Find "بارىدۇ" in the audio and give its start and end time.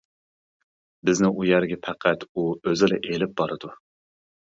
3.43-3.71